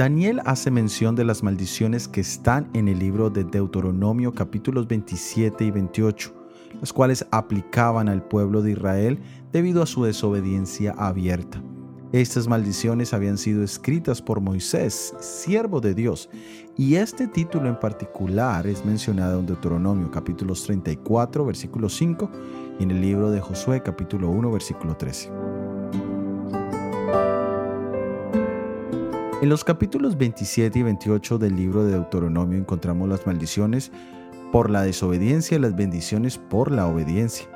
Daniel 0.00 0.40
hace 0.46 0.70
mención 0.70 1.14
de 1.14 1.26
las 1.26 1.42
maldiciones 1.42 2.08
que 2.08 2.22
están 2.22 2.70
en 2.72 2.88
el 2.88 2.98
libro 2.98 3.28
de 3.28 3.44
Deuteronomio 3.44 4.32
capítulos 4.32 4.88
27 4.88 5.62
y 5.62 5.70
28, 5.70 6.34
las 6.80 6.90
cuales 6.90 7.26
aplicaban 7.30 8.08
al 8.08 8.22
pueblo 8.22 8.62
de 8.62 8.70
Israel 8.70 9.18
debido 9.52 9.82
a 9.82 9.86
su 9.86 10.04
desobediencia 10.04 10.94
abierta. 10.96 11.62
Estas 12.12 12.48
maldiciones 12.48 13.12
habían 13.12 13.36
sido 13.36 13.62
escritas 13.62 14.22
por 14.22 14.40
Moisés, 14.40 15.14
siervo 15.20 15.82
de 15.82 15.92
Dios, 15.92 16.30
y 16.78 16.94
este 16.94 17.26
título 17.26 17.68
en 17.68 17.78
particular 17.78 18.66
es 18.66 18.82
mencionado 18.86 19.40
en 19.40 19.44
Deuteronomio 19.44 20.10
capítulos 20.10 20.64
34, 20.64 21.44
versículo 21.44 21.90
5, 21.90 22.30
y 22.78 22.84
en 22.84 22.90
el 22.90 23.02
libro 23.02 23.30
de 23.30 23.42
Josué 23.42 23.82
capítulo 23.82 24.30
1, 24.30 24.50
versículo 24.50 24.96
13. 24.96 25.30
En 29.40 29.48
los 29.48 29.64
capítulos 29.64 30.18
27 30.18 30.80
y 30.80 30.82
28 30.82 31.38
del 31.38 31.56
libro 31.56 31.82
de 31.82 31.92
Deuteronomio 31.92 32.58
encontramos 32.58 33.08
las 33.08 33.26
maldiciones 33.26 33.90
por 34.52 34.68
la 34.68 34.82
desobediencia 34.82 35.56
y 35.56 35.60
las 35.60 35.74
bendiciones 35.74 36.36
por 36.36 36.70
la 36.70 36.86
obediencia. 36.86 37.46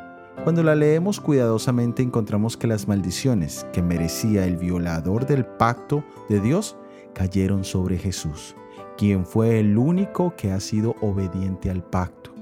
Cuando 0.45 0.63
la 0.63 0.75
leemos 0.77 1.21
cuidadosamente 1.21 2.03
encontramos 2.03 2.57
que 2.57 2.69
las 2.69 2.89
maldiciones 2.89 3.67
que 3.75 3.83
merecía 3.83 4.47
el 4.47 4.57
violador 4.57 5.27
del 5.27 5.45
pacto 5.45 6.03
de 6.31 6.41
Dios 6.41 6.75
cayeron 7.13 7.65
sobre 7.65 7.99
Jesús, 7.99 8.57
quien 8.97 9.27
fue 9.27 9.61
el 9.61 9.77
único 9.77 10.35
que 10.37 10.53
ha 10.53 10.61
sido 10.61 10.97
obediente 11.03 11.71
al 11.71 11.83
pacto, 11.83 12.35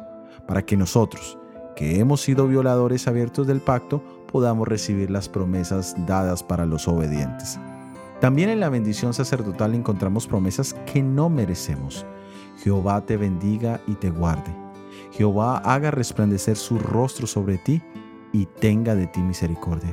para 0.46 0.64
que 0.64 0.76
nosotros, 0.76 1.36
que 1.74 1.98
hemos 1.98 2.20
sido 2.20 2.46
violadores 2.46 3.08
abiertos 3.08 3.48
del 3.48 3.60
pacto, 3.60 4.04
podamos 4.30 4.68
recibir 4.68 5.10
las 5.10 5.28
promesas 5.28 5.96
dadas 6.06 6.44
para 6.44 6.64
los 6.64 6.86
obedientes. 6.86 7.58
También 8.22 8.50
en 8.50 8.60
la 8.60 8.68
bendición 8.68 9.12
sacerdotal 9.12 9.74
encontramos 9.74 10.28
promesas 10.28 10.74
que 10.86 11.02
no 11.02 11.28
merecemos. 11.28 12.06
Jehová 12.58 13.04
te 13.04 13.16
bendiga 13.16 13.80
y 13.88 13.96
te 13.96 14.10
guarde. 14.10 14.54
Jehová 15.10 15.58
haga 15.58 15.90
resplandecer 15.90 16.56
su 16.56 16.78
rostro 16.78 17.26
sobre 17.26 17.58
ti 17.58 17.82
y 18.32 18.46
tenga 18.46 18.94
de 18.94 19.08
ti 19.08 19.20
misericordia. 19.20 19.92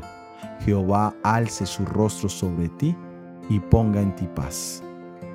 Jehová 0.63 1.15
alce 1.23 1.65
su 1.65 1.83
rostro 1.85 2.29
sobre 2.29 2.69
ti 2.69 2.95
y 3.49 3.59
ponga 3.59 3.99
en 3.99 4.15
ti 4.15 4.29
paz. 4.35 4.83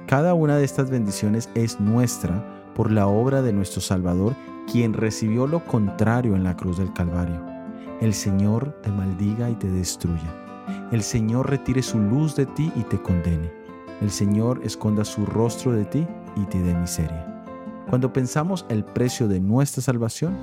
Cada 0.07 0.35
una 0.35 0.57
de 0.57 0.65
estas 0.65 0.89
bendiciones 0.89 1.51
es 1.57 1.81
nuestra 1.81 2.73
por 2.77 2.93
la 2.93 3.09
obra 3.09 3.43
de 3.43 3.53
nuestro 3.53 3.81
Salvador, 3.81 4.37
quien 4.71 4.93
recibió 4.93 5.49
lo 5.49 5.65
contrario 5.65 6.37
en 6.37 6.45
la 6.45 6.57
cruz 6.57 6.79
del 6.79 6.93
Calvario. 6.93 7.45
El 8.01 8.15
Señor 8.15 8.71
te 8.83 8.93
maldiga 8.93 9.51
y 9.51 9.57
te 9.57 9.69
destruya. 9.69 10.44
El 10.95 11.03
Señor 11.03 11.51
retire 11.51 11.83
su 11.83 11.99
luz 11.99 12.37
de 12.37 12.47
ti 12.47 12.71
y 12.77 12.85
te 12.85 13.03
condene. 13.03 13.51
El 14.01 14.13
Señor 14.13 14.61
esconda 14.63 15.05
su 15.05 15.27
rostro 15.27 15.73
de 15.73 15.85
ti 15.85 16.07
y 16.37 16.45
te 16.45 16.63
dé 16.63 16.73
miseria. 16.73 17.45
Cuando 17.91 18.13
pensamos 18.13 18.65
el 18.69 18.85
precio 18.85 19.27
de 19.27 19.41
nuestra 19.41 19.83
salvación, 19.83 20.37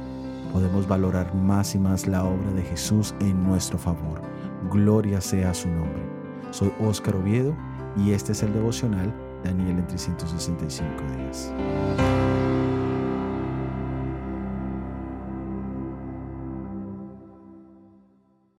podemos 0.51 0.89
valorar 0.89 1.33
más 1.33 1.73
y 1.73 1.79
más 1.79 2.05
la 2.05 2.25
obra 2.25 2.51
de 2.51 2.63
Jesús 2.63 3.15
en 3.21 3.41
nuestro 3.45 3.77
favor. 3.77 4.21
Gloria 4.69 5.21
sea 5.21 5.53
su 5.53 5.69
nombre. 5.69 6.03
Soy 6.49 6.69
Óscar 6.81 7.15
Oviedo 7.15 7.55
y 7.95 8.11
este 8.11 8.33
es 8.33 8.43
el 8.43 8.51
devocional 8.51 9.13
Daniel 9.45 9.79
en 9.79 9.87
365 9.87 10.91
días. 11.17 11.53